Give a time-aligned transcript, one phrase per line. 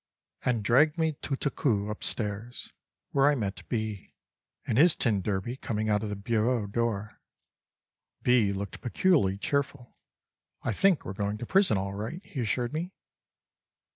[0.43, 2.73] And dragged me tout à coup upstairs,
[3.11, 4.15] where I met B.
[4.65, 7.21] and his t d coming out of the bureau door.
[8.23, 8.51] B.
[8.51, 9.95] looked peculiarly cheerful.
[10.63, 12.93] "I think we're going to prison all right," he assured me.